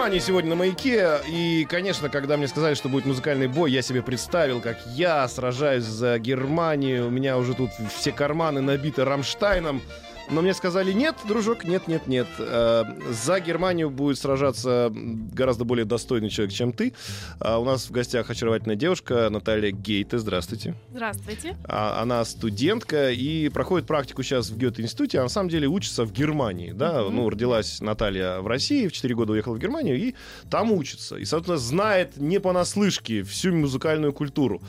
[0.00, 1.18] Германии сегодня на маяке.
[1.28, 5.84] И, конечно, когда мне сказали, что будет музыкальный бой, я себе представил, как я сражаюсь
[5.84, 7.08] за Германию.
[7.08, 9.82] У меня уже тут все карманы набиты Рамштайном.
[10.30, 12.28] Но мне сказали, нет, дружок, нет, нет, нет.
[12.38, 16.92] Э, за Германию будет сражаться гораздо более достойный человек, чем ты.
[17.40, 20.18] А у нас в гостях очаровательная девушка Наталья Гейте.
[20.18, 20.74] Здравствуйте.
[20.92, 21.56] Здравствуйте.
[21.64, 26.12] А, она студентка и проходит практику сейчас в Гёте-институте, а на самом деле учится в
[26.12, 27.16] Германии, да, Мгм.
[27.16, 30.14] ну, родилась Наталья в России, в 4 года уехала в Германию и
[30.48, 31.16] там учится.
[31.16, 34.62] И, соответственно, знает не понаслышке всю музыкальную культуру.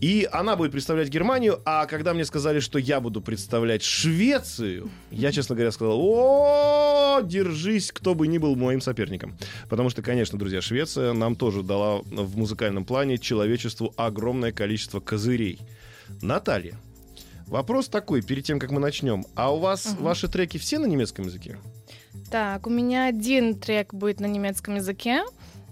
[0.00, 5.32] И она будет представлять Германию, а когда мне сказали, что я буду представлять Швецию, я,
[5.32, 9.36] честно говоря, сказал, о, держись, кто бы ни был моим соперником.
[9.68, 15.58] Потому что, конечно, друзья, Швеция нам тоже дала в музыкальном плане человечеству огромное количество козырей.
[16.22, 16.76] Наталья,
[17.46, 19.24] вопрос такой, перед тем, как мы начнем.
[19.34, 20.04] А у вас Мгм.
[20.04, 21.58] ваши треки все на немецком языке?
[22.30, 25.24] Так, у меня один трек будет на немецком языке.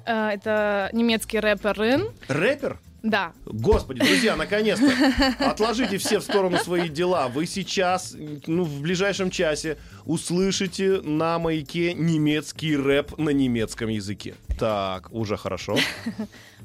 [0.07, 2.09] Э, Это немецкий рэпер Рин.
[2.29, 2.79] Рэпер?
[3.03, 3.33] Да.
[3.47, 4.91] Господи, друзья, наконец-то!
[5.39, 7.29] Отложите все в сторону свои дела.
[7.29, 14.35] Вы сейчас, ну, в ближайшем часе услышите на маяке немецкий рэп на немецком языке.
[14.59, 15.77] Так, уже хорошо.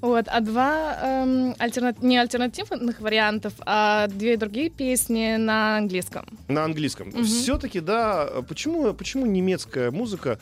[0.02, 6.26] Вот, а два эм, альтерна- не альтернативных вариантов, а две другие песни на английском.
[6.48, 7.10] На английском.
[7.10, 7.24] Мгм.
[7.24, 10.40] Все-таки, да, почему, почему немецкая музыка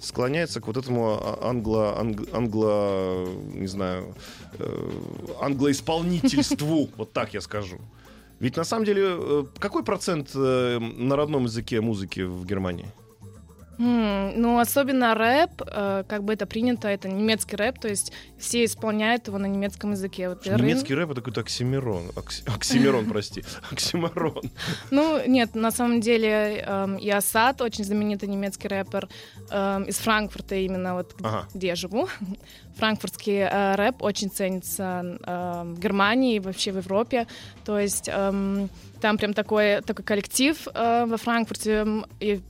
[0.00, 4.14] склоняется к вот этому а- англо, анг- англо, не знаю,
[4.58, 4.90] э,
[5.40, 7.78] англоисполнительству, вот так я скажу.
[8.40, 12.86] Ведь на самом деле, э, какой процент э, на родном языке музыки в Германии?
[13.80, 18.64] М, ну, особенно рэп, э, как бы это принято, это немецкий рэп, то есть все
[18.66, 20.28] исполняют его на немецком языке.
[20.28, 22.10] Вот Рин- Немецкий рэп это какой-то оксимирон.
[22.14, 23.42] Окси- Оксимирон, прости.
[23.72, 24.42] Оксимирон.
[24.90, 29.08] Ну, нет, на самом деле эм, и Асад, очень знаменитый немецкий рэпер
[29.50, 31.46] эм, из Франкфурта именно, вот Ага.
[31.54, 32.06] где я живу.
[32.76, 37.26] Франкфуртский э, рэп очень ценится эм, в Германии и вообще в Европе.
[37.64, 38.68] То есть эм,
[39.00, 41.86] там прям такой, такой коллектив э, во Франкфурте,
[42.20, 42.40] и,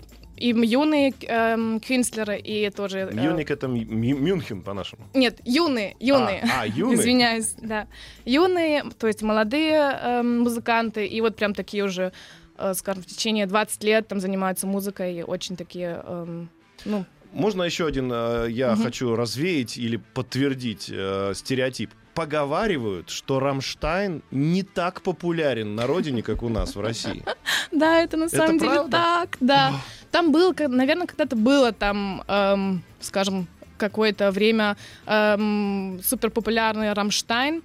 [0.40, 3.10] и юные эм, кюнстлеры, и тоже...
[3.12, 5.06] э, Мюник это Мю- Мюнхен по-нашему.
[5.14, 6.42] Нет, юные, юные.
[6.42, 6.96] А, а, юные?
[6.96, 7.86] Извиняюсь, да.
[8.24, 12.12] Юные, то есть молодые эм, музыканты, и вот прям такие уже,
[12.58, 16.48] э, скажем, в течение 20 лет там занимаются музыкой, и очень такие, эм,
[16.84, 18.82] ну, Можно еще один, э, я Мгм.
[18.82, 21.90] хочу развеять или подтвердить э, стереотип.
[22.14, 27.22] Поговаривают, что Рамштайн не так популярен на родине, как у нас в России.
[27.72, 29.72] да, это на самом деле так, да.
[30.10, 33.46] Там был, ка- наверное, когда-то было там, эм, скажем,
[33.78, 34.76] какое-то время
[35.06, 37.62] эм, суперпопулярный Рамштайн,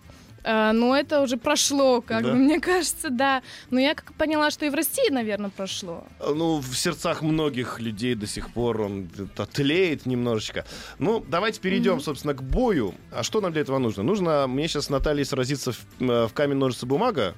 [0.48, 2.30] Э, но это уже прошло, как Да?
[2.30, 3.42] бы, мне кажется, да.
[3.72, 6.04] Но я как поняла, что и в России, наверное, прошло.
[6.20, 9.10] Ну, в сердцах многих людей до сих пор он
[9.54, 10.64] тлеет немножечко.
[11.00, 12.02] Ну, давайте перейдем, Мгм.
[12.02, 12.94] собственно, к бою.
[13.12, 14.04] А что нам для этого нужно?
[14.04, 17.34] Нужно мне сейчас с Натальей сразиться в, э, в камень, ножницы, бумага.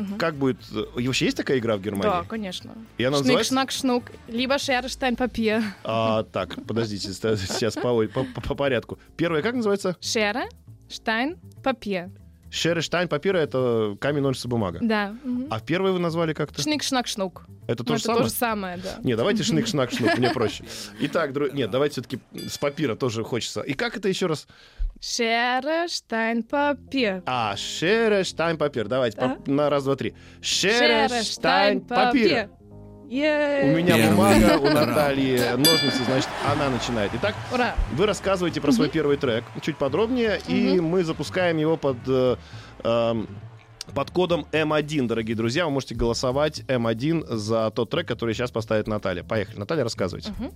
[0.00, 0.18] Мгм.
[0.18, 0.58] Как будет...
[0.72, 2.10] э, И вообще есть такая игра в Германии?
[2.10, 2.72] Да, конечно.
[2.98, 3.52] И она называется...
[3.52, 4.04] шнак, шнук.
[4.28, 5.62] Либо шер, штайн, папир.
[5.84, 8.98] А, так, подождите, сейчас по, по- по- по порядку.
[9.16, 9.96] Первое, как называется?
[10.00, 10.44] Шера,
[10.88, 11.36] штайн,
[12.50, 14.78] Шерештайн, папира— это камень, ножницы, бумага.
[14.82, 15.14] Да.
[15.50, 16.60] А первое вы назвали как-то?
[16.62, 17.46] Шник, шнак, шнук.
[17.68, 18.22] Это Ну, то же это самое?
[18.24, 18.98] то же самое, да.
[19.04, 20.64] Не, давайте шник, шнак, шнук, мне проще.
[21.00, 22.18] Итак, дру- нет, давайте все-таки
[22.48, 23.60] с папира тоже хочется.
[23.60, 24.48] И как это еще раз?
[25.00, 27.22] Шера, штайн, папир.
[27.24, 28.88] А, шерештайн, папир.
[28.88, 30.14] Давайте на раз, два, три.
[30.42, 32.50] Шера, Шерештайн, папир.
[33.10, 33.62] Е.
[33.64, 34.86] У меня Первый бумага, у раунд.
[34.86, 37.10] Натальи ножницы, значит, она начинает.
[37.14, 37.74] Итак, Ура.
[37.96, 42.36] вы рассказываете про свой первый трек чуть подробнее, и мы запускаем его под, э,
[42.84, 43.26] эм,
[43.94, 45.64] под кодом М1, дорогие друзья.
[45.64, 49.22] Вы можете голосовать М1 за тот трек, который сейчас поставит Наталья.
[49.22, 49.58] Поехали.
[49.58, 50.32] Наталья, рассказывайте.
[50.38, 50.52] Мгм.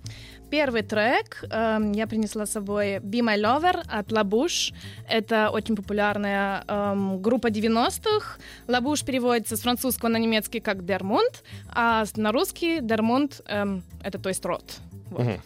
[0.50, 4.72] Первый трек эм, я принесла с собой Be My Lover от Лабуш.
[5.08, 8.38] Это очень популярная эм, группа 90-х.
[8.68, 14.28] Лабуш переводится с французского на немецкий как Дермунд, а на русский Дермунд эм, это то
[14.28, 14.64] есть рот.
[15.10, 15.20] Вот.
[15.20, 15.40] Мгм.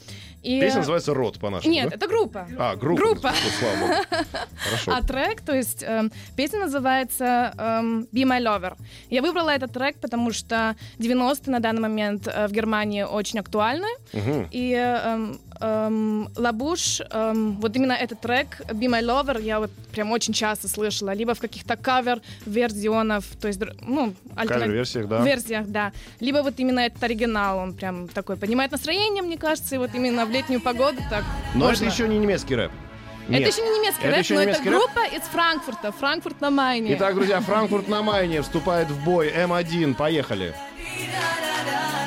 [0.49, 1.97] И, Песня э, называется «Рот» по-нашему, Нет, да?
[1.97, 2.49] это группа.
[2.59, 3.03] А, группа.
[3.03, 3.33] группа.
[3.33, 4.05] Ну, слава.
[4.57, 4.93] Хорошо.
[4.97, 8.75] А трек, то есть эм, песня называется эм, Be My Lover.
[9.11, 13.89] Я выбрала этот трек, потому что 90-е на данный момент э, в Германии очень актуальны.
[14.15, 14.49] Мгм.
[14.51, 20.11] И эм, эм, Лабуш, эм, вот именно этот трек Be My Lover я вот прям
[20.13, 25.23] очень часто слышала, либо в каких-то кавер-версионах, то есть, ну, альтерна- Кавер-версиях, да.
[25.25, 25.93] версиях, да.
[26.21, 30.27] Либо вот именно этот оригинал, он прям такой поднимает настроение, мне кажется, и вот именно
[30.27, 31.25] в летнюю погоду так
[31.55, 31.85] Но можно.
[31.85, 32.71] это еще не немецкий рэп.
[33.29, 33.53] Это Нет.
[33.53, 34.81] еще не немецкий Это рэп, еще но немецкий это рэп?
[34.81, 36.95] группа из Франкфурта, Франкфурт на Майне.
[36.95, 39.95] Итак, друзья, Франкфурт на Майне вступает в бой М1.
[39.97, 40.55] Поехали.
[40.79, 41.98] Looking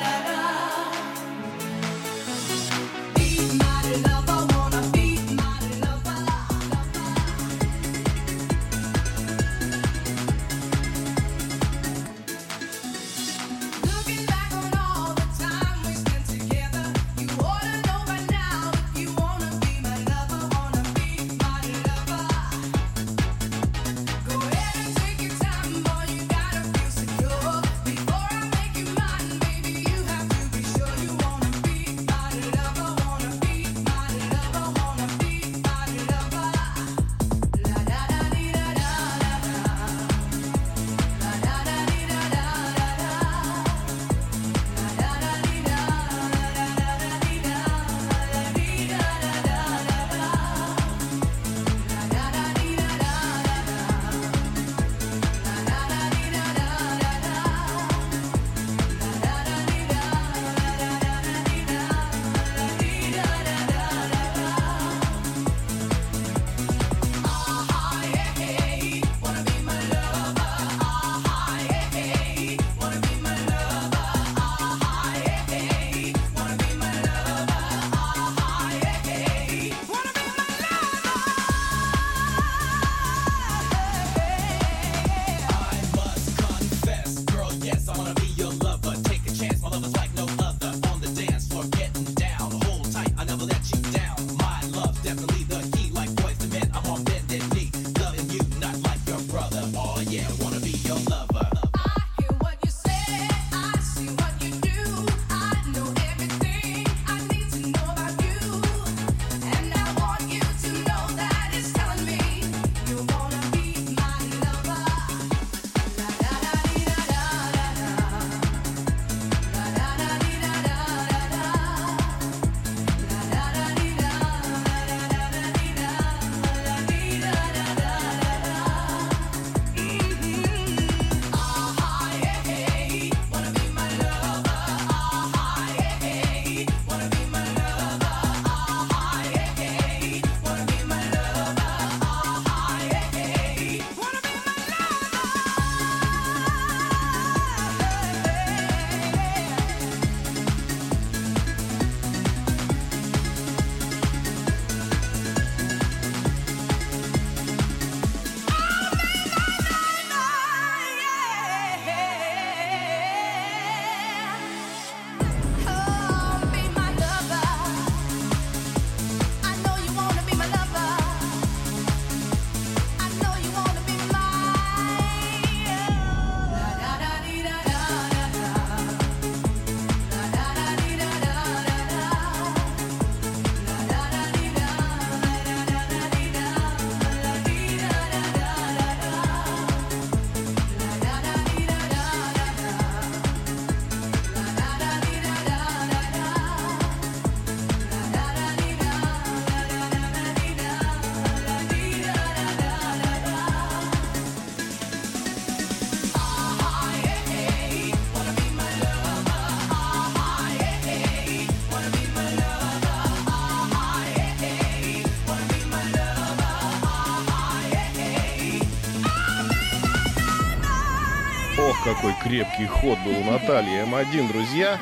[222.32, 223.84] крепкий ход был у Натальи.
[223.84, 224.80] М1, друзья.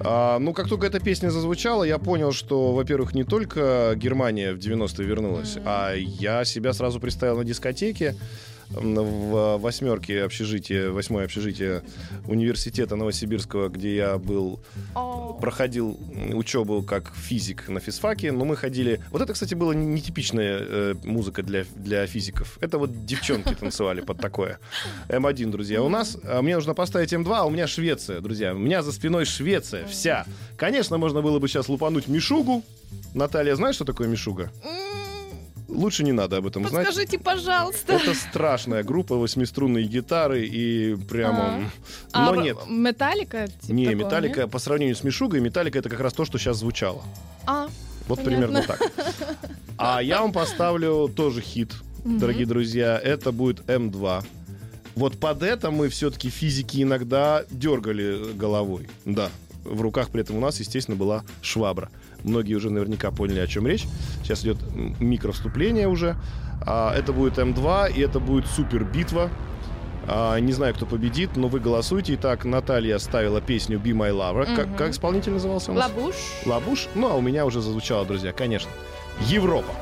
[0.00, 4.58] А, ну, как только эта песня зазвучала, я понял, что, во-первых, не только Германия в
[4.58, 8.16] 90-е вернулась, а я себя сразу представил на дискотеке
[8.74, 11.82] в восьмерке общежития, восьмое общежитие
[12.26, 14.60] университета Новосибирского, где я был
[15.40, 15.98] проходил
[16.32, 19.00] учебу как физик на физфаке, но мы ходили...
[19.10, 22.58] Вот это, кстати, была не- нетипичная э, музыка для, для физиков.
[22.60, 24.58] Это вот девчонки танцевали под такое.
[25.08, 25.82] М1, друзья.
[25.82, 26.16] У нас...
[26.24, 28.54] а Мне нужно поставить М2, а у меня Швеция, друзья.
[28.54, 30.24] У меня за спиной Швеция вся.
[30.56, 32.62] Конечно, можно было бы сейчас лупануть Мишугу.
[33.12, 34.50] Наталья, знаешь, что такое Мишуга?
[35.74, 36.86] Лучше не надо об этом знать.
[36.86, 37.92] Подскажите, пожалуйста.
[37.94, 41.70] Это страшная группа, восьмиструнные гитары и прямо...
[42.12, 42.56] А, Но в- нет.
[42.68, 43.48] Металлика?
[43.48, 44.50] типа Не, такого, Металлика, нет?
[44.50, 47.02] по сравнению с Мишугой, Металлика это как раз то, что сейчас звучало.
[47.46, 47.68] А,
[48.08, 48.24] Вот Понятно.
[48.24, 48.80] примерно так.
[49.76, 51.72] А я вам поставлю тоже хит,
[52.04, 52.98] дорогие друзья.
[53.02, 54.24] Это будет М2.
[54.94, 58.88] Вот под это мы все-таки физики иногда дергали головой.
[59.04, 59.30] Да.
[59.64, 61.90] В руках при этом у нас, естественно, была швабра.
[62.24, 63.84] Многие уже наверняка поняли, о чем речь.
[64.22, 66.16] Сейчас идет м, микровступление уже.
[66.66, 69.30] А, это будет М2, и это будет супер битва.
[70.06, 72.14] А, не знаю, кто победит, но вы голосуйте.
[72.14, 74.54] Итак, Наталья ставила песню Be My Lover.
[74.56, 74.76] Как, Мгм.
[74.76, 75.90] как исполнитель назывался у нас?
[75.94, 76.14] Лабуш.
[76.46, 76.88] Лабуш.
[76.94, 78.70] Ну, а у меня уже зазвучало, друзья, конечно.
[79.28, 79.72] Европа.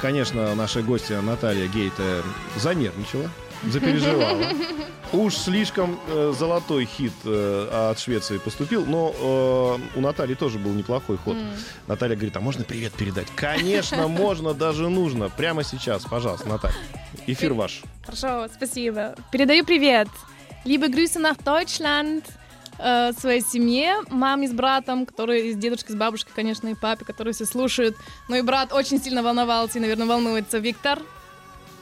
[0.00, 1.92] Конечно, наша гостья Наталья Гейт
[2.56, 3.30] занервничала.
[3.64, 4.46] запереживала.
[5.12, 10.72] Уж слишком э, золотой хит э, от Швеции поступил, но э, у Натальи тоже был
[10.72, 11.36] неплохой ход.
[11.88, 13.26] Наталья говорит, а можно привет передать?
[13.34, 15.28] Конечно, можно, даже нужно.
[15.28, 16.76] Прямо сейчас, пожалуйста, Наталья.
[17.26, 17.82] Эфир ваш.
[18.04, 19.16] Хорошо, спасибо.
[19.32, 20.08] Передаю привет.
[20.64, 22.22] Liebe Grüße nach Deutschland
[22.82, 27.34] э, своей семье, маме с братом, которые с дедушкой, с бабушкой, конечно, и папе, которые
[27.34, 27.96] все слушают.
[28.28, 30.58] Ну и брат очень сильно волновался и, наверное, волнуется.
[30.58, 30.98] Виктор,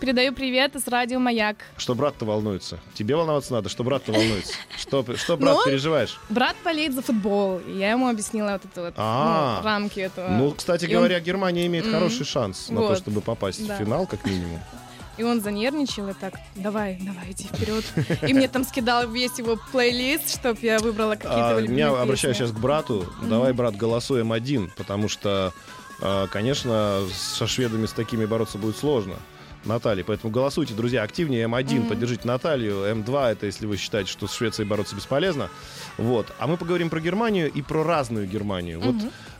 [0.00, 1.57] передаю привет из радио «Маяк».
[1.76, 2.78] Что брат-то волнуется?
[2.95, 4.52] Тебе волноваться надо, что брат-то волнуется.
[4.78, 6.19] Что, что брат, Ну, переживаешь?
[6.28, 9.57] Брат болеет за футбол, и я ему объяснила вот это вот, А.
[9.59, 10.28] ну, рамки этого.
[10.28, 11.95] Ну, кстати И он- говоря, Германия имеет Мгм.
[11.95, 12.99] хороший шанс на то, Вот.
[12.99, 13.75] чтобы попасть Да.
[13.75, 14.61] в финал, как минимум.
[15.18, 17.84] И он занервничал и так, давай, давай, иди вперед.
[18.26, 22.52] И мне там скидал весь его плейлист, чтобы я выбрала какие-то А, я обращаюсь сейчас
[22.52, 23.04] к брату.
[23.22, 25.52] Давай, брат, голосуем один, потому что,
[26.00, 29.16] а, конечно, со шведами с такими бороться будет сложно.
[29.64, 34.34] Наталья, поэтому голосуйте, друзья, активнее М1, поддержите Наталью, М2 это если вы считаете, что с
[34.34, 35.50] Швецией бороться бесполезно.
[35.96, 36.32] Вот.
[36.38, 38.80] А мы поговорим про Германию и про разную Германию.
[38.80, 38.94] Вот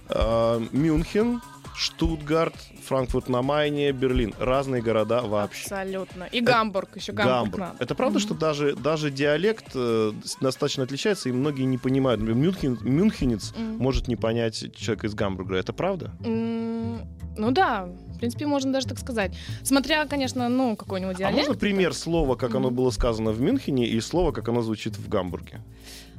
[0.08, 1.40] а, Мюнхен,
[1.78, 2.54] Штутгарт,
[2.85, 4.35] Франкфурт на Майне, Берлин.
[4.38, 5.62] Разные города вообще.
[5.62, 6.25] Абсолютно.
[6.25, 7.76] И Гамбург, еще Гамбург, надо.
[7.78, 12.20] Это правда, что даже, даже диалект э, достаточно отличается, и многие не понимают.
[12.20, 13.76] Мюнхен, мюнхенец Мгм.
[13.78, 15.54] может не понять человека из Гамбурга.
[15.56, 16.11] Это правда?
[16.25, 17.00] М,
[17.37, 19.32] Ну да, в принципе, можно даже так сказать.
[19.62, 21.38] Смотря, конечно, ну, какой-нибудь А диалект.
[21.38, 22.76] можно пример слова, как оно Мгм.
[22.76, 25.61] было сказано в Мюнхене, и слова, как оно звучит в Гамбурге?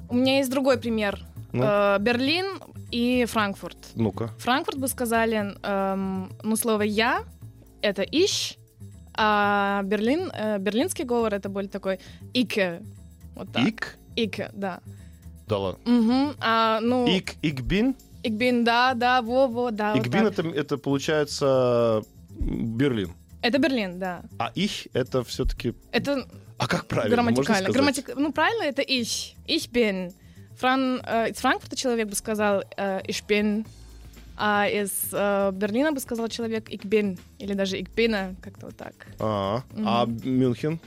[0.10, 1.20] У меня есть другой пример.
[1.52, 1.64] Ну?
[1.64, 2.46] Э, Берлин
[2.92, 3.78] и Франкфурт.
[3.96, 4.28] Ну-ка.
[4.40, 7.24] Франкфурт бы сказали, эм, ну, слово «я»—
[7.82, 8.58] это «ich»,
[9.14, 12.00] а Берлин, э, берлинский говор— это более такой
[12.34, 12.82] «ике».
[13.36, 13.68] Вот так.
[13.68, 13.98] Ик?
[14.16, 14.80] «Ике», да.
[15.48, 15.80] Да ладно.
[15.86, 16.36] Мгм.
[16.40, 17.96] А, ну, Ик, икбин?
[18.24, 19.94] «ich bin», да, да, во-во, да.
[19.94, 20.40] вот Икбин так.
[20.40, 23.14] это, это получается Берлин.
[23.42, 24.24] Это Берлин, да.
[24.38, 25.74] А их это все-таки...
[25.92, 26.26] Это
[26.60, 27.16] А как правильно?
[27.16, 27.70] грамматикально.
[27.70, 29.34] Грамматик- Ну, правильно, это «ich».
[29.48, 30.14] «Ich bin».
[30.58, 31.02] Фран...
[31.06, 33.66] э, из Франкфурта человек бы сказал э, «ich bin»,
[34.38, 38.78] а из э, Берлина бы сказал человек «ich bin», или даже «ich bin», как-то вот
[38.78, 38.94] так.
[39.20, 40.80] А, а Мюнхен?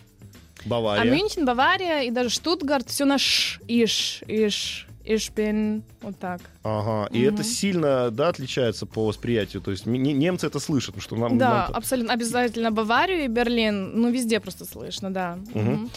[0.64, 1.12] А Бавария?
[1.14, 6.40] Мюнхен, Бавария и даже Штутгарт все на «ш», «иш», «иш», «ich bin», вот так.
[6.62, 7.08] Ага.
[7.12, 9.62] И это сильно, да, отличается по восприятию.
[9.62, 11.38] То есть немцы это слышат, потому что нам...
[11.38, 12.12] Да, нам-то- абсолютно.
[12.12, 14.00] Обязательно Баварию и Берлин.
[14.00, 15.38] Ну, везде просто слышно, да.
[15.54, 15.90] Мгм.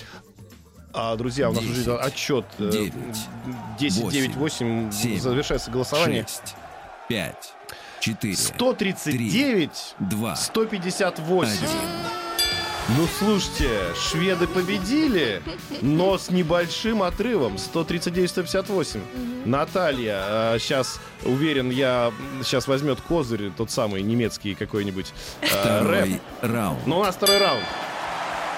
[0.94, 2.46] А, друзья, у нас Десять, уже отчет.
[2.58, 2.94] э, девять,
[3.80, 4.92] 10, 9, 8.
[4.92, 6.22] семь, Завершается голосование.
[6.24, 6.56] Шесть,
[7.10, 7.54] пять,
[8.00, 11.52] четыре, 139, два, 158.
[11.52, 11.70] один.
[12.88, 15.42] Ну, слушайте, шведы победили,
[15.82, 17.56] но с небольшим отрывом.
[17.56, 19.00] 139-158.
[19.46, 25.52] Наталья, сейчас, уверен, я сейчас возьмет козырь, тот самый немецкий какой-нибудь э, рэп.
[25.60, 26.80] Второй раунд.
[26.86, 27.64] Но у нас второй раунд.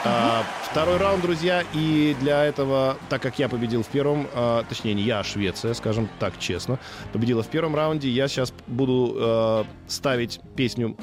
[0.03, 4.93] А, второй раунд, друзья, и для этого, так как я победил в первом, а, точнее,
[4.93, 6.79] не я, а Швеция, скажем так честно,
[7.13, 10.97] победила в первом раунде, я сейчас буду э, ставить песню,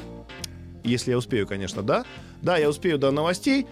[0.84, 2.04] если я успею, конечно, да?
[2.42, 3.66] Да, я успею до новостей.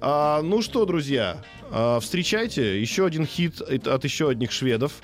[0.00, 5.00] А, ну что, друзья, а, встречайте еще один хит от еще одних шведов.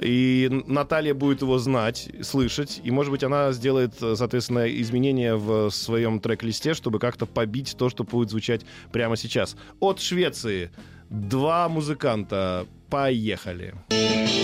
[0.00, 2.80] И Наталья будет его знать, слышать.
[2.84, 8.04] И, может быть, она сделает, соответственно, изменения в своем трек-листе, чтобы как-то побить то, что
[8.04, 9.56] будет звучать прямо сейчас.
[9.80, 10.70] От Швеции
[11.10, 12.66] два музыканта.
[12.88, 13.74] Поехали.
[13.90, 14.39] Walking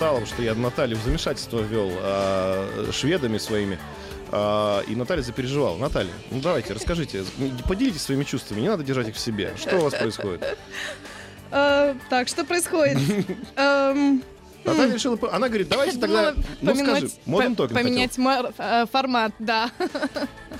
[0.00, 3.78] потому что я Наталью в замешательство ввел а, шведами своими.
[4.32, 5.76] А, и Наталья запереживала.
[5.76, 7.24] Наталья, ну давайте, расскажите,
[7.68, 9.52] поделитесь своими чувствами, не надо держать их в себе.
[9.56, 10.56] Что у вас происходит?
[11.50, 12.98] Э, Так, что происходит?
[14.64, 19.70] Наталья решила, она говорит, давайте тогда, ну скажи, моден по- Talking Поменять э, формат, да.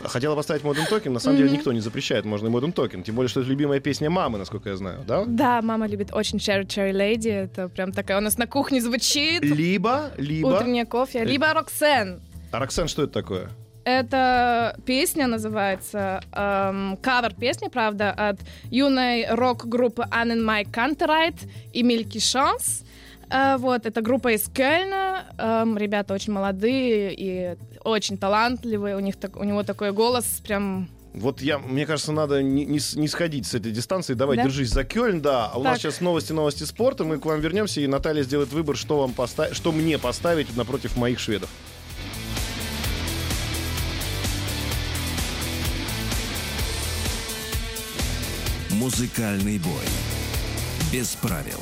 [0.09, 0.31] хотел.
[0.31, 3.03] Хотела поставить Modern Talking, на самом деле никто не запрещает, можно и Modern Talking.
[3.03, 5.25] Тем более, что это любимая песня мамы, насколько я знаю, да?
[5.27, 7.31] Да, мама любит очень Cherry Cherry Lady.
[7.31, 9.43] Это прям такая у нас на кухне звучит.
[9.43, 10.49] Либо, либо...
[10.49, 11.25] Утреннее кофе.
[11.25, 12.21] Либо Роксен.
[12.53, 13.51] А Роксен, что это такое?
[13.85, 18.39] Это песня называется, эм, кавер-песня, правда, от
[18.71, 22.85] юной рок-группы Anne and My Canterite и Milky Chance.
[23.31, 25.25] Э, вот, это группа из Кельна.
[25.39, 28.97] Эм, ребята очень молодые и очень талантливые.
[28.97, 30.89] У них так, у него такой голос прям...
[31.13, 34.15] Вот я, мне кажется, надо не, не не сходить с этой дистанции.
[34.15, 34.45] Давай, Да?
[34.45, 35.47] держись за Кёльн, да.
[35.53, 35.83] А у нас Так.
[35.83, 37.03] сейчас новости, новости спорта.
[37.05, 40.97] Мы к вам вернемся, и Наталья сделает выбор, что вам поставить, что мне поставить напротив
[40.97, 41.51] моих шведов.
[48.71, 49.87] Музыкальный бой.
[50.93, 51.61] Без правил.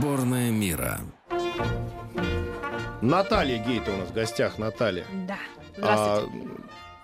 [0.00, 0.98] Сборная мира.
[3.02, 4.56] Наталья Гейта у нас в гостях.
[4.56, 5.04] Наталья.
[5.28, 5.36] Да.
[5.76, 6.48] А, Здравствуйте.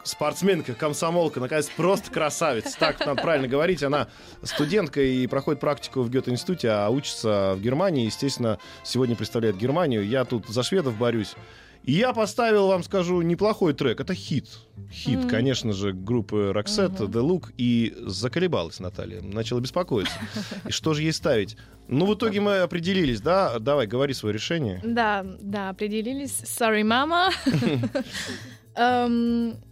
[0.02, 2.74] спортсменка, комсомолка, наконец, просто красавица.
[2.78, 3.82] Так надо правильно говорить.
[3.82, 4.08] Она
[4.42, 8.06] студентка и проходит практику в Гёте-институте, а учится в Германии.
[8.06, 10.02] Естественно, сегодня представляет Германию.
[10.02, 11.34] Я тут за шведов борюсь.
[11.86, 14.00] Я поставил, вам скажу, неплохой трек.
[14.00, 14.48] Это хит.
[14.90, 17.52] Хит, конечно же, группы Roxette, The Look.
[17.56, 19.20] И заколебалась Наталья.
[19.22, 20.14] Начала беспокоиться.
[20.66, 21.56] И что же ей ставить?
[21.88, 23.58] Ну, в итоге мы определились, да?
[23.60, 24.80] Давай, говори свое решение.
[24.84, 26.42] Да, да, определились.
[26.42, 27.30] Sorry, мама.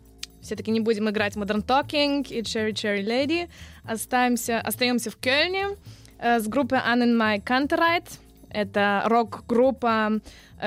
[0.44, 3.48] Все-таки не будем играть Modern Talking и Cherry Cherry Lady.
[3.82, 5.76] Остаемся, остаемся в Кельне
[6.18, 8.18] э, с группой Anne and My Canterite.
[8.50, 10.20] Это рок-группа,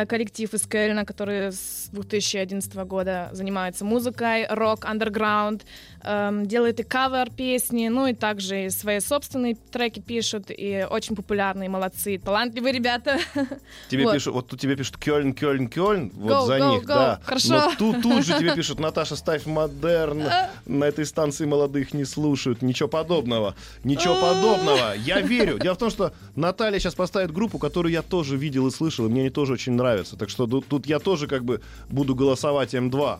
[0.05, 5.65] коллектив из Кельна, который с 2011 года занимается музыкой, рок, андерграунд,
[6.03, 11.69] эм, делает и кавер-песни, ну и также и свои собственные треки пишут, и очень популярные,
[11.69, 13.17] молодцы, талантливые ребята.
[13.89, 14.13] Тебе Вот.
[14.13, 16.87] пишут, вот тут тебе пишут Кёльн, Кёльн, Кёльн, вот Go, за go, них, go.
[16.87, 17.21] да.
[17.23, 17.49] Хорошо.
[17.49, 20.23] Но тут, тут же тебе пишут, Наташа, ставь модерн,
[20.65, 24.93] на этой станции молодых не слушают, ничего подобного, ничего подобного.
[24.95, 25.57] Я верю.
[25.59, 29.09] Дело в том, что Наталья сейчас поставит группу, которую я тоже видел и слышал, и
[29.09, 29.86] мне они тоже очень нравятся.
[30.17, 33.19] Так что тут, тут я тоже как бы буду голосовать М2.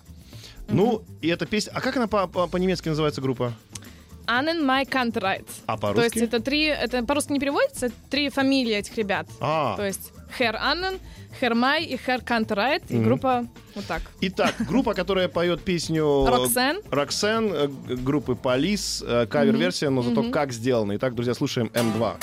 [0.69, 1.71] Ну, и эта песня...
[1.75, 3.53] А как она по- по- по-немецки называется группа?
[4.27, 5.47] AnnenMayKantereit.
[5.65, 6.19] А То есть по-русски?
[6.19, 9.27] это три, это по-русски не переводится, три фамилии этих ребят.
[9.39, 10.99] А, То есть Herr Annen,
[11.39, 12.83] Herr May и Herr Kantereit.
[12.91, 14.01] И группа вот так.
[14.19, 16.25] Итак, группа, которая поет песню...
[16.27, 16.81] э, Roxanne.
[16.91, 20.97] Roxanne, э, группы Police, э, кавер-версия, но зато как сделано.
[20.97, 22.15] Итак, друзья, слушаем М2.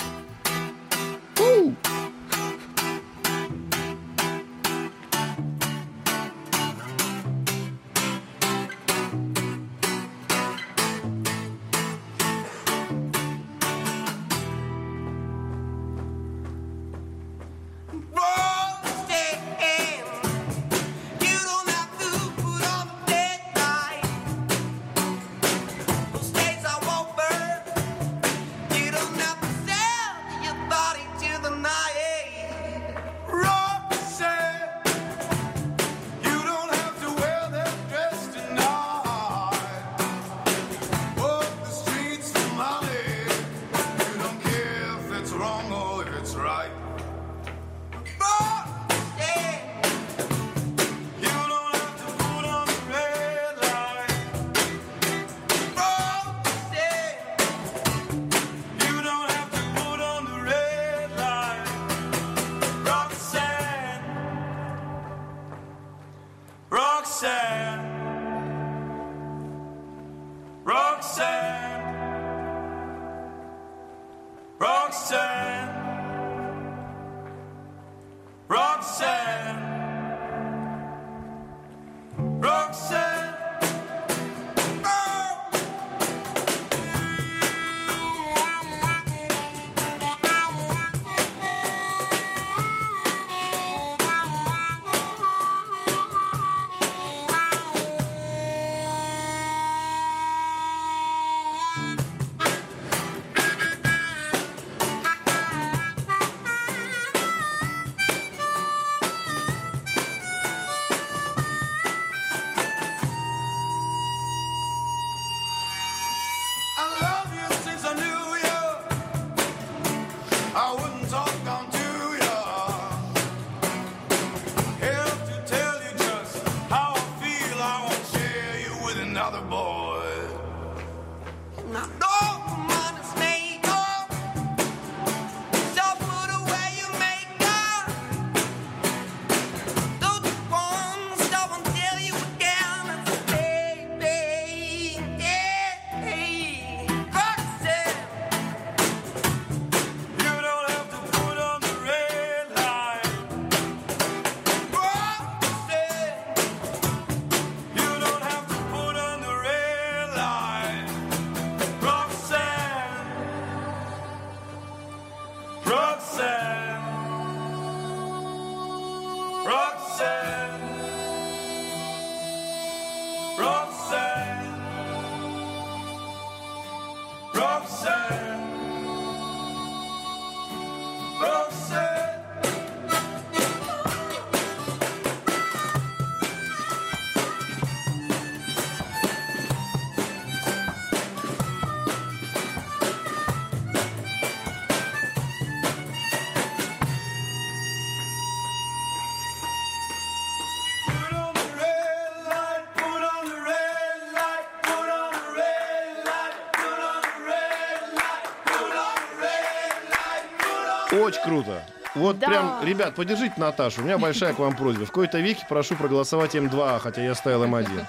[211.43, 211.63] Круто.
[211.95, 212.27] Вот Да.
[212.27, 213.83] прям, ребят, поддержите Наташу.
[213.83, 214.85] У меня большая к вам просьба.
[214.85, 217.87] В кои-то веке прошу проголосовать М2, хотя я ставил М1.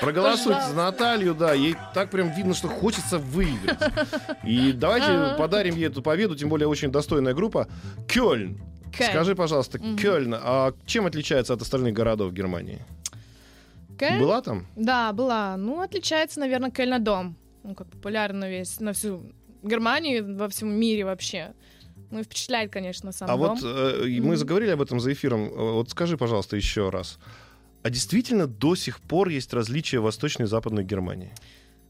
[0.00, 3.78] Проголосуйте за Наталью, да, ей так прям видно, что хочется выиграть.
[4.44, 7.68] И давайте подарим ей эту победу, тем более очень достойная группа.
[8.08, 8.60] Кёльн.
[8.92, 9.10] Кёльн.
[9.10, 12.80] Скажи, пожалуйста, Кёльн, а чем отличается от остальных городов Германии?
[13.98, 14.20] Кельн?
[14.20, 14.66] Была там?
[14.76, 15.56] Да, была.
[15.56, 17.36] Ну, отличается, наверное, Кельна-дом.
[17.62, 19.22] Ну, как популярен на весь, на всю
[19.62, 21.52] Германию, во всем мире вообще.
[22.14, 23.56] Ну, и впечатляет, конечно, сам А дом.
[23.56, 25.46] вот э, мы заговорили об этом за эфиром.
[25.48, 27.18] Э, Вот скажи, пожалуйста, еще раз.
[27.82, 31.32] А действительно до сих пор есть различия Восточной и Западной Германии?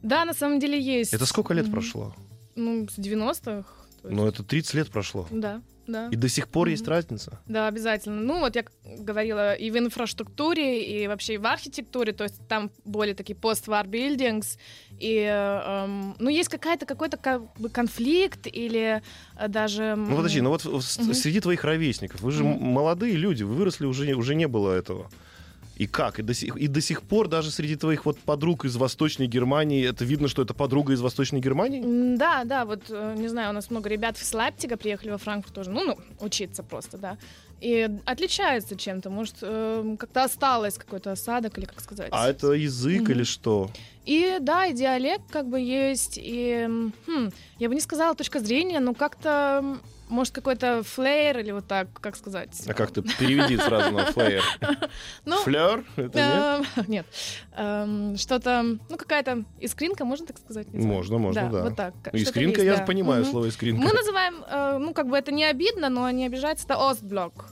[0.03, 1.13] Да, на самом деле есть.
[1.13, 2.15] Это сколько лет прошло?
[2.57, 3.67] Ну, с 90-х.
[4.09, 5.27] Есть- Ну, это 30 лет прошло.
[5.31, 6.09] Да, да.
[6.11, 6.73] И до сих пор Мгм.
[6.73, 7.41] есть разница.
[7.47, 8.21] Да, обязательно.
[8.21, 8.65] Ну, вот я
[8.99, 13.87] говорила и в инфраструктуре, и вообще и в архитектуре, то есть там более такие post-war
[13.87, 14.59] buildings,
[14.99, 19.03] и, эм, ну, есть какая-то, какой-то как бы конфликт или
[19.39, 19.95] э, даже...
[19.97, 20.81] Ну, подожди, ну вот Мгм.
[20.83, 25.11] среди твоих ровесников, вы же м- молодые люди, вы выросли, уже, уже не было этого.
[25.77, 26.21] И как?
[26.21, 29.85] И до, сих, и до сих пор даже среди твоих вот подруг из Восточной Германии,
[29.89, 31.83] это видно, что это подруга из Восточной Германии?
[32.17, 35.55] Да, да, вот, э, не знаю, у нас много ребят с Лейпцига приехали во Франкфурт
[35.55, 37.19] тоже, ну, ну, учиться просто, да.
[37.61, 42.09] И отличаются чем-то, может, э, как-то осталось какой-то осадок, или как сказать.
[42.13, 43.13] А это язык Мгм.
[43.13, 43.71] или что?
[44.05, 46.69] И да, и диалект как бы есть, и,
[47.07, 49.79] хм, я бы не сказала точка зрения, но как-то,
[50.15, 52.63] может, какой-то Flair или вот так, как сказать.
[52.67, 54.43] А как ты переведи сразу на Flair?
[55.25, 55.85] Ну, Флер?
[56.89, 57.07] Нет?
[57.57, 60.73] эм, Что-то, ну, какая-то искринка, можно так сказать?
[60.73, 61.63] Можно, можно, да.
[61.65, 61.95] вот так.
[62.13, 63.83] Искринка, я понимаю слово искринка.
[63.83, 67.47] Мы называем, э, ну, как бы это не обидно, но не обижается, это Ostblock.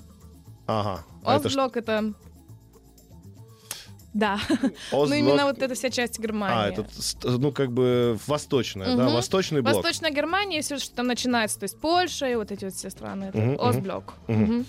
[0.66, 1.05] Ага.
[1.25, 2.14] А Ostblock это...
[4.14, 4.38] Да,
[4.92, 6.57] ну Ostblock- именно вот эта вся часть Германии.
[6.57, 6.85] А, это,
[7.38, 9.05] ну, как бы восточная, да?
[9.05, 9.14] Мгм.
[9.14, 9.77] Восточный блок.
[9.77, 13.31] Восточная Германия, все, что там начинается, то есть Польша и вот эти вот все страны,
[13.33, 13.57] мгм.
[13.61, 14.15] Ostblock.
[14.29, 14.42] Мгм.
[14.42, 14.66] Мгм.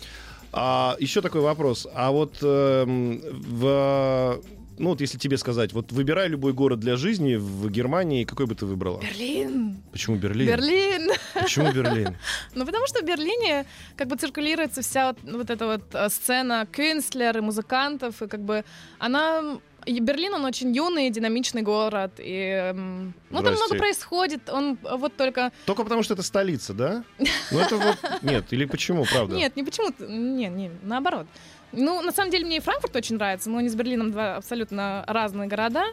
[0.53, 1.88] А, еще такой вопрос.
[1.93, 4.39] А вот эм, в
[4.84, 8.56] ну вот если тебе сказать, вот выбирай любой город для жизни в Германии, какой бы
[8.56, 9.00] ты выбрала?
[9.02, 9.78] Берлин.
[9.91, 10.48] Почему Берлин?
[10.48, 11.12] Берлин.
[11.34, 12.17] Почему Берлин?
[12.56, 13.65] Ну, потому что в Берлине
[13.96, 18.41] как бы циркулируется вся вот, вот эта вот э, сцена кюнстлер и музыкантов, и как
[18.41, 18.63] бы
[19.00, 19.60] она...
[19.86, 22.72] Берлин, он очень юный, динамичный город, и...
[22.72, 25.52] эм, Ну, там много происходит, он э, вот только...
[25.65, 27.04] Только потому, что это столица, да?
[27.52, 27.98] Ну это вот...
[28.22, 29.36] Нет, или почему, правда?
[29.36, 31.28] Нет, не почему-то, не, не, наоборот.
[31.72, 35.04] Ну, на самом деле, мне и Франкфурт очень нравится, но они с Берлином два абсолютно
[35.08, 35.84] разные города,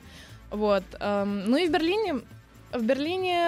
[0.51, 0.85] вот.
[1.01, 2.21] эм, Ну и в Берлине,
[2.73, 3.39] в Берлине,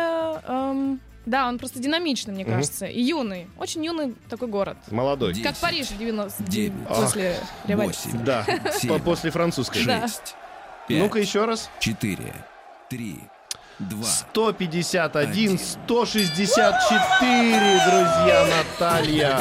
[0.46, 4.76] эм, да, он просто динамичный, мне кажется, и юный, очень юный такой город.
[4.90, 5.34] Молодой.
[5.42, 6.72] Как Париж в 90 Девять.
[6.88, 8.10] после революции.
[8.10, 8.24] Восемь.
[8.24, 8.44] Да,
[8.80, 8.90] Семь.
[8.90, 9.84] по- после французской.
[9.84, 10.02] Да.
[10.02, 10.34] Шесть.
[10.88, 10.98] Пять.
[10.98, 11.70] Ну-ка еще раз.
[11.80, 12.34] Четыре.
[12.90, 13.18] Три.
[13.78, 14.04] Два.
[14.04, 15.58] 151, Один.
[15.58, 19.40] 164, друзья, Наталья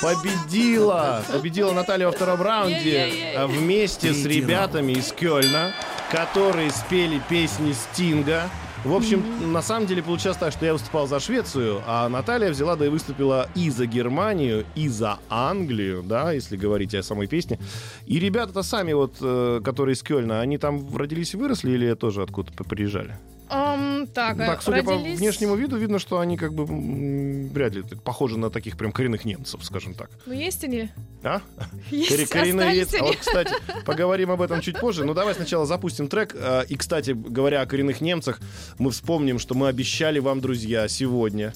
[0.00, 1.22] победила.
[1.30, 3.38] Победила Наталья во втором раунде Е-е-е.
[3.38, 5.72] а, вместе с Третий ребятами из Кёльна,
[6.10, 8.48] которые спели песни Стинга.
[8.84, 12.76] В общем, на самом деле получилось так, что я выступал за Швецию, а Наталья взяла,
[12.76, 17.58] да и выступила и за Германию, и за Англию, да, если говорить о самой песне.
[18.06, 22.22] И ребята-то сами вот, э, которые из Кёльна, они там родились и выросли или тоже
[22.22, 23.16] откуда-то приезжали?
[23.48, 27.74] Эм, так, Так, судя по родились- внешнему виду, видно, что они как бы м, вряд
[27.74, 30.10] ли похожи на таких прям коренных немцев, скажем так.
[30.26, 30.88] Ну, есть они?
[31.22, 31.40] А?
[31.90, 33.54] Есть, Коре- коренные- остались А вот, кстати,
[33.84, 35.04] поговорим об этом чуть позже.
[35.04, 36.34] Ну, давай сначала запустим трек.
[36.34, 38.40] А, И, кстати, говоря о коренных немцах,
[38.78, 41.52] мы вспомним, что мы обещали вам, друзья, сегодня.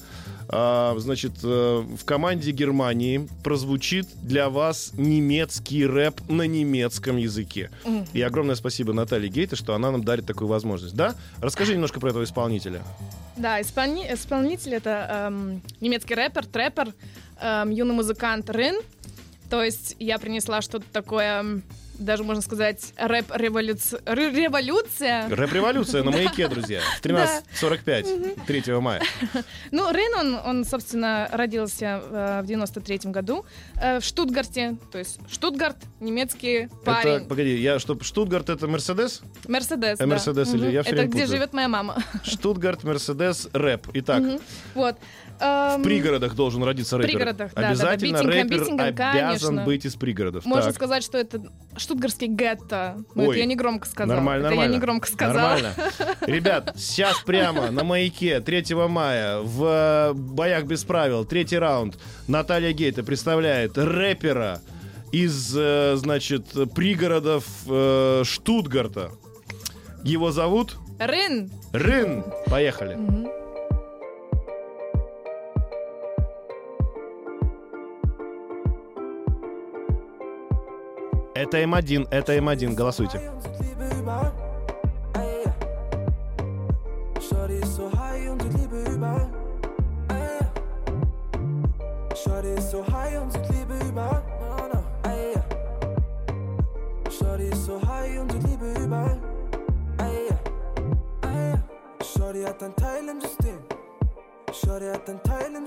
[0.51, 1.47] А, Значит, э,
[1.97, 7.69] в команде Германии прозвучит для вас немецкий рэп на немецком языке.
[8.13, 10.95] И огромное спасибо Наталье Гейте, что она нам дарит такую возможность.
[10.95, 11.15] Да?
[11.39, 12.81] Расскажи немножко про этого исполнителя.
[13.37, 16.93] Да, исполни- исполнитель это эм, немецкий рэпер, трэпер,
[17.41, 18.75] эм, юный музыкант Рин.
[19.49, 21.63] То есть я принесла что-то такое, м,
[22.01, 24.01] даже можно сказать, рэп-революция.
[25.29, 26.81] Рэп-революция на маяке, друзья.
[26.99, 29.01] В 13.45, 3 мая.
[29.71, 33.45] Ну, Рин, он, он, собственно, родился э, в 93-м году
[33.81, 34.77] э, в Штутгарте.
[34.91, 37.09] То есть Штутгарт, немецкий парень.
[37.17, 39.21] Это, погоди, я что, Штутгарт это Мерседес?
[39.47, 40.07] Мерседес, Э, да.
[40.07, 41.27] Мерседес или я Это где путаю.
[41.27, 41.97] живет моя мама.
[42.23, 43.87] Штутгарт, Мерседес, рэп.
[43.93, 44.23] Итак.
[44.73, 44.95] Вот.
[45.39, 47.09] в Эм, пригородах должен родиться рэпер.
[47.11, 47.67] пригородах, да, да, да.
[47.69, 49.63] Обязательно рэпер обязан конечно.
[49.63, 50.45] быть из пригородов.
[50.45, 51.41] Можно Так, сказать, что это
[51.91, 53.03] штутгарский гетто.
[53.15, 53.29] Но Ой.
[53.29, 54.15] это я не громко сказала.
[54.15, 54.71] Нормально, это нормально.
[54.71, 55.37] я не громко сказала.
[55.37, 55.73] Нормально.
[56.21, 62.71] Ребят, сейчас прямо на маяке 3 мая в э, боях без правил, третий раунд, Наталья
[62.71, 64.61] Гейта представляет рэпера
[65.11, 69.11] из, э, значит, пригородов э, Штутгарта.
[70.03, 71.51] Его зовут Рын.
[71.73, 72.23] Рын.
[72.47, 73.40] Поехали.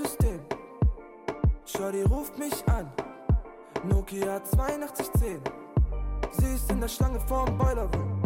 [0.04, 0.40] System.
[1.64, 2.90] Shorty ruft mich an.
[3.88, 5.63] Nokia 8210.
[6.38, 8.22] Sie ist in der Schlange vorm Boiler Room.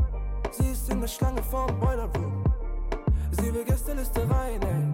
[0.51, 2.45] Sie ist in der Schlange vorm Boiler Room.
[3.33, 4.91] Sie will Gästeliste rein, ey.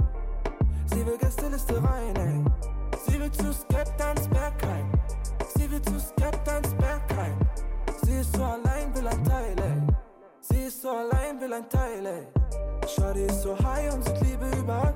[0.87, 2.45] Sie will Gästeliste rein, ey.
[3.07, 4.91] Sie will zu Skeptans Bergheim.
[5.57, 7.39] Sie will zu Skeptans Bergheim.
[8.03, 9.83] Sie ist so allein, will ein Teil, ey.
[10.41, 12.27] Sie ist so allein, will ein Teil, ey.
[12.89, 14.95] Shorty ist so high und sieht Liebe überall.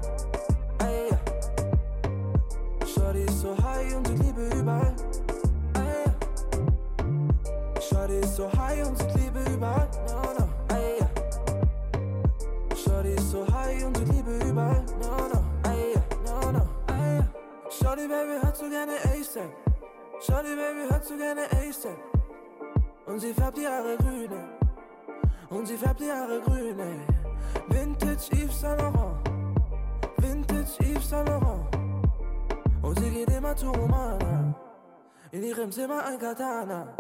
[0.80, 1.18] Ey, ja.
[2.86, 4.94] Shorty ist so high und sieht Liebe überall.
[8.18, 9.88] Shorty ist so high und sieht Liebe überall.
[10.08, 11.08] No, no, ey, ja.
[12.76, 14.84] Shorty ist so high und sieht Liebe überall.
[15.00, 16.02] No, no, ey, ja.
[16.26, 17.28] No, no, ey, ja.
[17.70, 19.50] Shorty, Baby, hört so gerne ASAP.
[20.20, 21.96] Shorty, Baby, hört so gerne ASAP.
[23.06, 25.56] Und sie färbt die Haare grün, ey.
[25.56, 27.00] Und sie färbt die Haare grün, ey.
[27.68, 29.16] Vintage Yves Saint Laurent.
[30.16, 31.68] Vintage Yves Saint Laurent.
[32.82, 34.54] Und sie geht immer zu Romana.
[35.30, 36.94] In ihrem Zimmer ein Katana.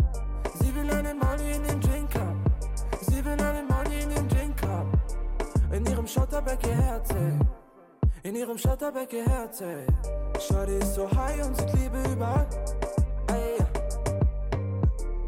[0.60, 2.44] Sie will einen Money in den Drink haben.
[3.02, 4.92] Sie will einen Money in den Drink haben.
[5.72, 7.38] In ihrem Schotterbeck ihr Herz, ey.
[8.22, 9.86] In ihrem Schotterbeck ihr Herz, ey.
[10.40, 12.46] Shorty ist so high und sieht Liebe überall.
[13.28, 13.66] Ey, ja.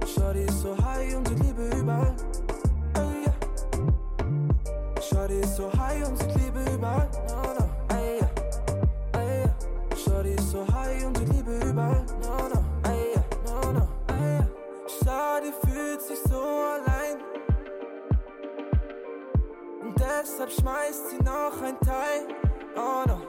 [0.06, 2.14] Shorty ist so high und sieht Liebe überall.
[2.94, 5.02] Ey, ja.
[5.02, 6.59] Shorty ist so high und sieht Liebe
[20.20, 22.26] deshalb schmeißt sie noch ein Teil.
[22.76, 23.20] Oh no.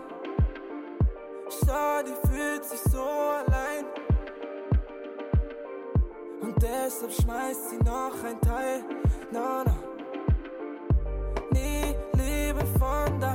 [1.49, 3.85] Schau, die fühlt sich so allein.
[6.41, 8.83] Und deshalb schmeißt sie noch ein Teil.
[9.31, 9.75] No, no.
[11.51, 13.30] Nie Liebe von daheim.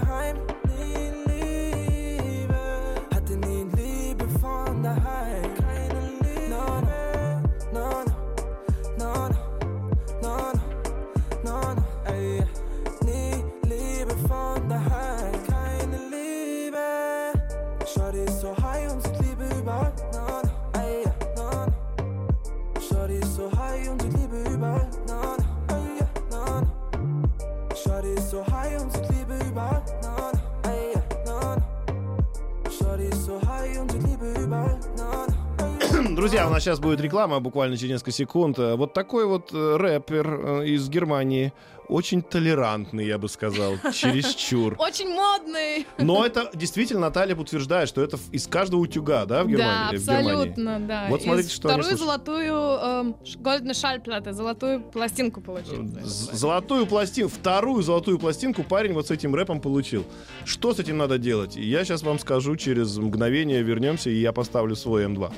[36.16, 38.58] Друзья, у нас сейчас будет реклама, буквально через несколько секунд.
[38.58, 40.26] Э, Вот такой вот э, рэпер
[40.62, 41.52] э, из Германии.
[41.88, 43.74] Очень толерантный, я бы сказал.
[43.92, 44.76] Чересчур.
[44.78, 45.86] Очень модный.
[45.98, 49.98] Но это действительно Наталья утверждает, что это из каждого утюга, да, в Да, Германии?
[49.98, 50.30] Германии?
[50.32, 51.06] абсолютно, да.
[51.10, 55.86] Вот смотрите, что вторую золотую эм, ш- Goldene Schallplatte, золотую пластинку получил.
[56.02, 60.06] Золотую пластинку, вторую золотую пластинку парень вот с этим рэпом получил.
[60.46, 61.56] Что с этим надо делать?
[61.56, 65.30] Я сейчас вам скажу, через мгновение вернемся, и я поставлю свой М2.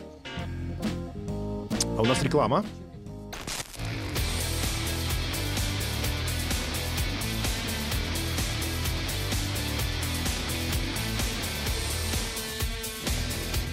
[1.98, 2.64] А у нас реклама.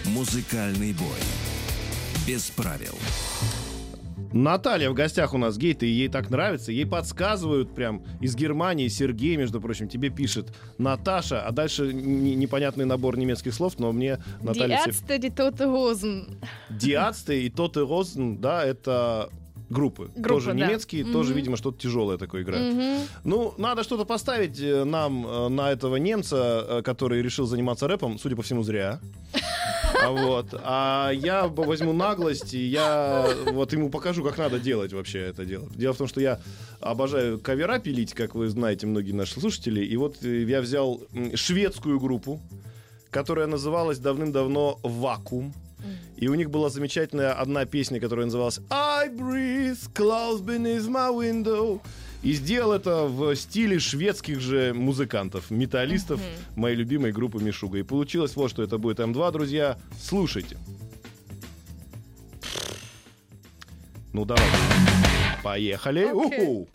[0.05, 1.05] Музыкальный бой.
[2.25, 2.97] Без правил.
[4.35, 6.73] Наталья в гостях у нас гейт, и ей так нравится.
[6.73, 8.89] Ей подсказывают прям из Германии.
[8.89, 14.77] Сергей, между прочим, тебе пишет Наташа, а дальше непонятный набор немецких слов, но мне Наталья...
[14.79, 16.37] все- Ärzte, die Tote Hosen.
[16.69, 19.29] Диацты и Тоты Розен, да, это
[19.69, 20.09] группы.
[20.15, 20.65] Группы, тоже да.
[20.67, 21.37] немецкие, тоже, Мгм.
[21.37, 22.73] видимо, что-то тяжелое такое играют.
[22.75, 22.97] Мгм.
[23.23, 28.19] Ну, надо что-то поставить э, нам э, на этого немца, э, который решил заниматься рэпом,
[28.19, 28.99] судя по всему, зря.
[30.03, 30.53] А Вот.
[30.63, 35.67] А я возьму наглость, и я вот ему покажу, как надо делать вообще это дело.
[35.75, 36.39] Дело в том, что я
[36.79, 39.83] обожаю кавера пилить, как вы знаете, многие наши слушатели.
[39.83, 41.01] И вот я взял
[41.33, 42.39] шведскую группу,
[43.09, 45.53] которая называлась давным-давно «Вакуум».
[46.17, 51.81] И у них была замечательная одна песня, которая называлась I breathe close beneath my window.
[52.23, 56.19] И сделал это в стиле шведских же музыкантов, металлистов
[56.55, 57.77] моей любимой группы Мишуга.
[57.77, 59.77] И получилось вот, что это будет М2, друзья.
[60.01, 60.57] Слушайте.
[64.11, 64.43] Ну, давай.
[65.43, 66.05] Поехали.
[66.05, 66.67] Уху.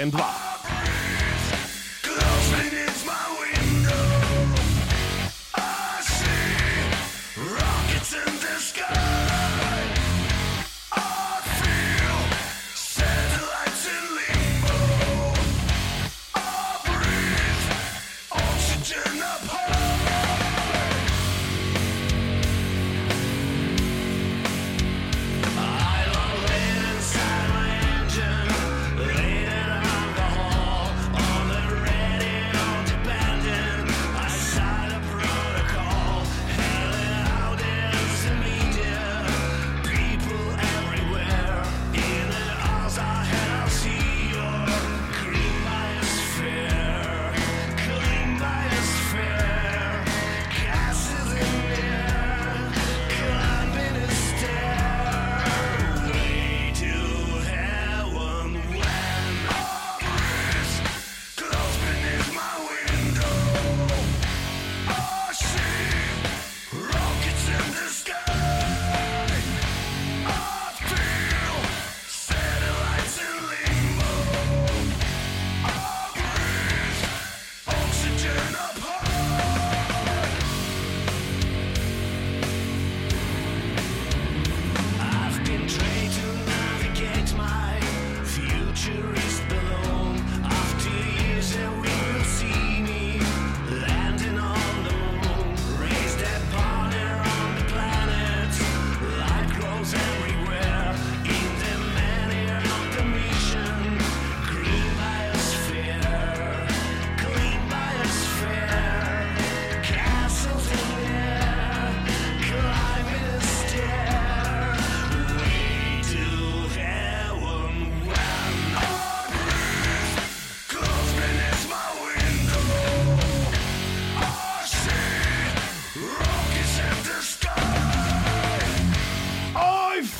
[0.00, 0.49] and War.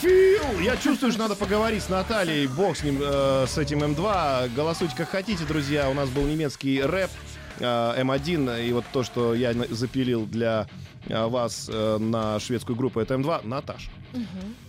[0.02, 2.46] Я чувствую, что надо поговорить с Натальей.
[2.46, 4.54] Бог с ним, э, с этим М2.
[4.54, 5.90] Голосуйте как хотите, друзья.
[5.90, 7.10] У нас был немецкий рэп
[7.58, 8.66] э, М1.
[8.66, 10.66] И вот то, что я запилил для
[11.06, 13.46] э, вас э, на шведскую группу, это М2.
[13.46, 13.90] Наташ,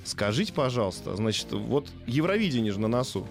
[0.04, 3.26] скажите, пожалуйста, значит, вот Евровидение же на носу.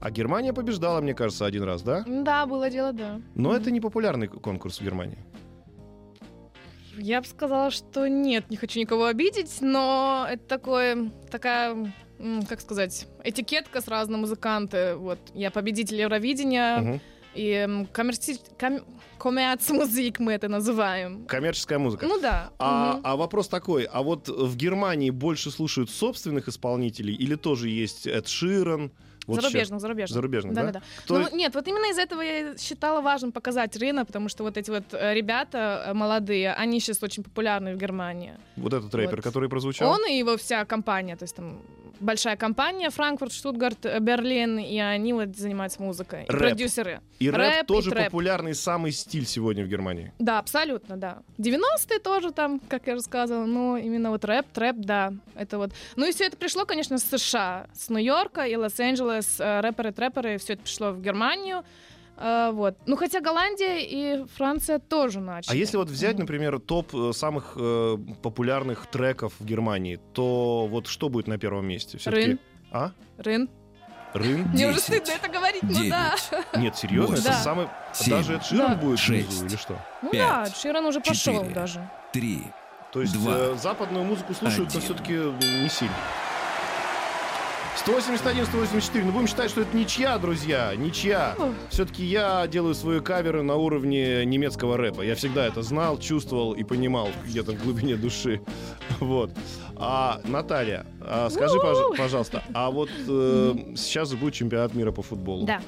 [0.00, 2.04] А Германия побеждала, мне кажется, один раз, да?
[2.06, 3.20] Да, было дело, да.
[3.34, 5.18] Но это не популярный конкурс в Германии.
[6.98, 11.92] Я бы сказала, что нет, не хочу никого обидеть, но это такое, такая,
[12.48, 14.94] как сказать, этикетка сразу на музыканты.
[14.96, 17.00] Вот, я победитель Евровидения, Мгм.
[17.34, 18.38] и коммерци...
[18.58, 18.80] ком...
[19.18, 21.24] коммерц-музик мы это называем.
[21.26, 22.06] Коммерческая музыка.
[22.06, 22.50] Ну да.
[22.58, 23.00] А, мгм.
[23.04, 28.26] а вопрос такой, а вот в Германии больше слушают собственных исполнителей или тоже есть Эд
[28.28, 28.90] Ширен?
[29.28, 30.14] Вот зарубежных, зарубежных.
[30.14, 30.62] Зарубежных, да?
[30.64, 30.82] да, да.
[31.04, 34.56] Кто- Ну, нет, вот именно из-за этого я считала важным показать рынок, потому что вот
[34.56, 38.32] эти вот э, ребята э, молодые, они сейчас очень популярны в Германии.
[38.56, 39.24] Вот этот рэпер, Вот.
[39.24, 39.90] который прозвучал?
[39.90, 41.60] Он и его вся компания, то есть там
[42.00, 46.24] большая компания Франкфурт, Штутгарт, э, Берлин, и они вот занимаются музыкой.
[46.24, 46.40] И Рэп.
[46.40, 47.00] продюсеры.
[47.18, 48.04] И рэп, рэп и тоже трэп.
[48.06, 50.12] популярный самый стиль сегодня в Германии.
[50.18, 51.18] Да, абсолютно, да.
[51.38, 55.72] 90-е тоже там, как я рассказывала, но именно вот рэп, трэп, да, это вот.
[55.96, 60.38] Ну и все это пришло, конечно, с США, с Нью-Йорка и Лос-Анджелес, э, рэперы, трэперы,
[60.38, 61.64] все это пришло в Германию.
[62.20, 62.76] Э, вот.
[62.86, 65.52] Ну, хотя Голландия и Франция тоже начали.
[65.52, 70.86] А если вот взять, например, топ э, самых э, популярных треков в Германии, то вот
[70.88, 71.96] что будет на первом месте?
[71.98, 72.26] Все-таки...
[72.26, 72.38] Рын.
[72.72, 72.90] А?
[73.18, 73.48] Рын.
[74.14, 74.48] Рын?
[74.48, 75.90] Мне уже стыдно это говорить, ну Девять.
[76.52, 76.58] да.
[76.58, 77.14] Нет, серьезно?
[77.14, 77.32] Это Да.
[77.34, 77.68] самый...
[78.06, 78.74] Даже Эд Ширен Да.
[78.74, 79.28] будет Шесть.
[79.28, 79.78] внизу или что?
[80.02, 80.20] Ну Пять.
[80.28, 81.88] да, Ширан уже пошел даже.
[82.12, 82.42] Три.
[82.92, 83.32] То есть Два.
[83.36, 84.80] э, западную музыку слушают, но Один.
[84.80, 85.94] все-таки не сильно.
[87.84, 89.04] 181, 184.
[89.04, 90.74] Ну, будем считать, что это ничья, друзья.
[90.76, 91.36] Ничья.
[91.70, 95.02] Все-таки я делаю свои каверы на уровне немецкого рэпа.
[95.02, 98.40] Я всегда это знал, чувствовал и понимал где-то в глубине души.
[99.00, 99.30] Вот.
[99.76, 105.46] А, Наталья, а скажи, пож- пожалуйста, а вот э, сейчас будет чемпионат мира по футболу.
[105.46, 105.60] Да.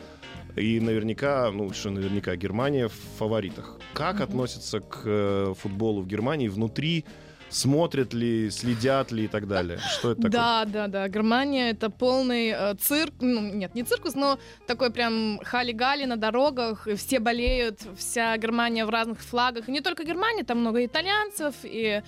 [0.57, 3.79] И наверняка, ну что наверняка, Германия в фаворитах.
[3.93, 7.05] Как относятся к э, футболу в Германии внутри?
[7.51, 9.79] Смотрят ли, следят ли и так далее?
[9.79, 10.31] Что это такое?
[10.31, 11.09] Да, да, да.
[11.09, 13.15] Германия это полный э, цирк.
[13.21, 16.87] Ну, нет, не циркус, но такой прям хали-гали на дорогах.
[16.87, 19.69] и все болеют, вся Германия в разных флагах.
[19.69, 22.03] И не только Германия, там много итальянцев и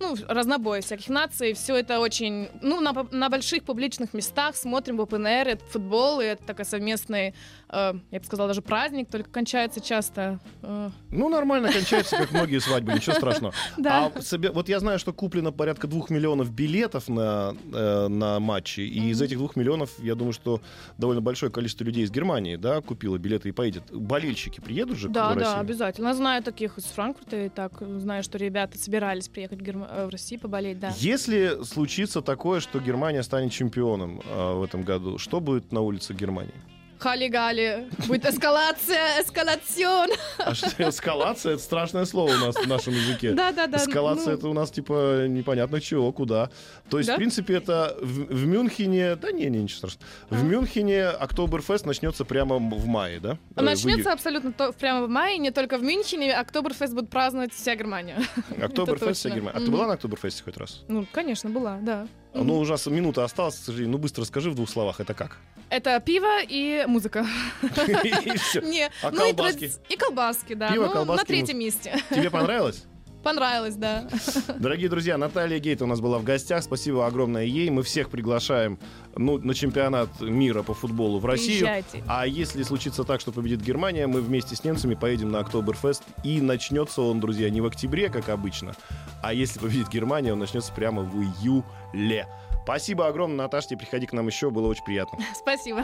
[0.00, 1.52] ну, разнобой всяких наций.
[1.54, 2.48] Все это очень...
[2.62, 6.64] Ну, на, на больших публичных местах смотрим в open air, это футбол, и это такой
[6.64, 7.34] совместный,
[7.70, 10.38] э, я бы сказала, даже праздник, только кончается часто.
[10.62, 13.54] э, Ну, нормально кончается, как многие свадьбы, ничего страшного.
[13.78, 14.12] Да.
[14.14, 18.80] А себе- вот я знаю, что куплено порядка двух миллионов билетов на, э, на матчи,
[18.80, 20.60] и из этих двух миллионов, я думаю, что
[20.98, 23.84] довольно большое количество людей из Германии, да, купило билеты и поедет.
[23.92, 26.14] Болельщики приедут же Да, да, обязательно.
[26.14, 27.72] Знаю таких из Франкфурта и так.
[27.80, 30.92] Знаю, что ребята собирались приехать в, Герма- э, в Россию поболеть, да.
[30.96, 36.14] Если случится такое, что Германия станет чемпионом э, в этом году, что будет на улице
[36.14, 36.54] Германии?
[36.98, 37.88] Хали-гали.
[38.06, 40.10] Будет эскалация, эскалацион.
[40.38, 41.54] А что эскалация?
[41.54, 43.32] Это страшное слово у нас в нашем языке.
[43.32, 43.78] Да-да-да.
[43.78, 46.50] Эскалация ну, это у нас типа непонятно чего, куда.
[46.90, 47.14] То есть, Да?
[47.14, 49.16] в принципе, это в, в Мюнхене.
[49.16, 50.06] Да не, не, ничего страшного.
[50.30, 50.44] В А.
[50.44, 53.38] Мюнхене Октоберфест начнется прямо в мае, да?
[53.56, 57.52] Э, в Начнется абсолютно то- прямо в мае, не только в Мюнхене, Октоберфест будет праздновать
[57.52, 58.16] вся Германия.
[58.62, 59.30] Октоберфест вся.
[59.30, 59.56] Германия.
[59.56, 60.82] А ты была на Октоберфесте хоть раз?
[60.88, 62.06] Ну, конечно, была, да.
[62.44, 63.92] Ну, у нас минута осталась, к сожалению.
[63.92, 65.38] Ну, быстро скажи в двух словах, это как?
[65.68, 67.26] Это пиво и музыка.
[67.62, 68.60] И всё.
[68.60, 69.72] Не, А ну и колбаски?
[69.88, 70.70] И колбаски, да.
[70.70, 72.00] Пиво, Ну, колбаски, на третьем месте.
[72.10, 72.84] Тебе понравилось?
[73.26, 74.08] Понравилось, да.
[74.56, 76.62] Дорогие друзья, Наталья Гейт у нас была в гостях.
[76.62, 77.68] Спасибо огромное ей.
[77.70, 78.78] Мы всех приглашаем
[79.16, 81.66] ну, на чемпионат мира по футболу в Россию.
[81.66, 82.04] Приезжайте.
[82.06, 86.04] А если случится так, что победит Германия, мы вместе с немцами поедем на Октоберфест.
[86.22, 88.76] И начнется он, друзья, не в октябре, как обычно,
[89.24, 92.28] а если победит Германия, он начнется прямо в июле.
[92.62, 95.18] Спасибо огромное, Наташа, тебе приходи к нам еще, было очень приятно.
[95.34, 95.82] Спасибо.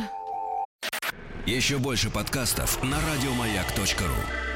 [1.45, 4.52] Еще больше подкастов на радиомаяк.ру.